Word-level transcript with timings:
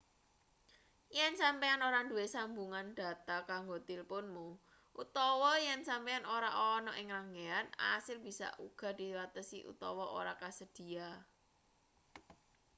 yen 1.17 1.33
sampeyan 1.41 1.81
ora 1.87 1.99
duwe 2.09 2.25
sambungan 2.35 2.87
dhata 2.99 3.35
kanggo 3.51 3.77
tilpunmu 3.89 4.47
utawa 5.01 5.51
yen 5.65 5.81
sampeyan 5.89 6.25
ora 6.37 6.49
ana 6.75 6.91
ing 7.01 7.07
ranggehan 7.17 7.67
asil 7.95 8.17
bisa 8.27 8.47
uga 8.67 8.89
diwatesi 8.99 9.57
utawa 9.71 10.05
ora 10.19 10.33
kasedhiya 10.41 11.09